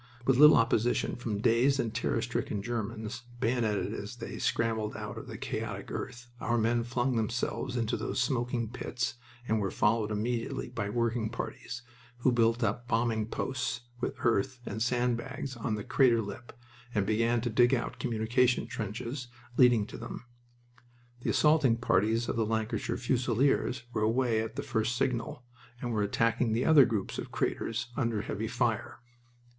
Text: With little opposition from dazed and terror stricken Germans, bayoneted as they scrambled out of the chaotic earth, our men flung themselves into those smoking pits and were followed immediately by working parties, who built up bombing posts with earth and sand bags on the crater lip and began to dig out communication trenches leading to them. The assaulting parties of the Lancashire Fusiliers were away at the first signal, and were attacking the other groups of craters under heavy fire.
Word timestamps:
With 0.25 0.37
little 0.37 0.55
opposition 0.57 1.15
from 1.15 1.41
dazed 1.41 1.79
and 1.79 1.93
terror 1.93 2.23
stricken 2.23 2.63
Germans, 2.63 3.21
bayoneted 3.39 3.93
as 3.93 4.15
they 4.15 4.39
scrambled 4.39 4.97
out 4.97 5.15
of 5.15 5.27
the 5.27 5.37
chaotic 5.37 5.91
earth, 5.91 6.27
our 6.39 6.57
men 6.57 6.83
flung 6.83 7.15
themselves 7.15 7.77
into 7.77 7.95
those 7.95 8.19
smoking 8.19 8.67
pits 8.71 9.13
and 9.47 9.59
were 9.61 9.69
followed 9.69 10.09
immediately 10.09 10.69
by 10.69 10.89
working 10.89 11.29
parties, 11.29 11.83
who 12.17 12.31
built 12.31 12.63
up 12.63 12.87
bombing 12.87 13.27
posts 13.27 13.81
with 13.99 14.15
earth 14.25 14.59
and 14.65 14.81
sand 14.81 15.17
bags 15.17 15.55
on 15.55 15.75
the 15.75 15.83
crater 15.83 16.23
lip 16.23 16.51
and 16.95 17.05
began 17.05 17.39
to 17.41 17.51
dig 17.51 17.75
out 17.75 17.99
communication 17.99 18.65
trenches 18.65 19.27
leading 19.55 19.85
to 19.85 19.99
them. 19.99 20.25
The 21.21 21.29
assaulting 21.29 21.77
parties 21.77 22.27
of 22.27 22.35
the 22.35 22.45
Lancashire 22.47 22.97
Fusiliers 22.97 23.83
were 23.93 24.01
away 24.01 24.41
at 24.41 24.55
the 24.55 24.63
first 24.63 24.95
signal, 24.97 25.43
and 25.79 25.91
were 25.91 26.01
attacking 26.01 26.53
the 26.53 26.65
other 26.65 26.85
groups 26.85 27.19
of 27.19 27.31
craters 27.31 27.89
under 27.95 28.23
heavy 28.23 28.47
fire. 28.47 28.99